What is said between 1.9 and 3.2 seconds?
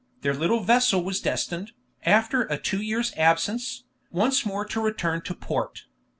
after a two years'